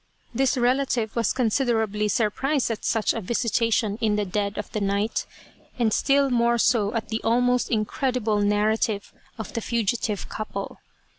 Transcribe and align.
This 0.33 0.57
relative 0.57 1.15
was 1.15 1.31
considerably 1.31 2.07
surprised 2.07 2.71
at 2.71 2.83
such 2.83 3.13
a 3.13 3.21
visitation 3.21 3.97
in 4.01 4.15
the 4.15 4.25
dead 4.25 4.57
of 4.57 4.73
night, 4.73 5.27
and 5.77 5.93
still 5.93 6.31
more 6.31 6.57
so 6.57 6.91
at 6.95 7.09
the 7.09 7.21
almost 7.23 7.69
incredible 7.69 8.39
narrative 8.39 9.13
of 9.37 9.53
the 9.53 9.61
fugitive 9.61 10.27
couple. 10.27 10.79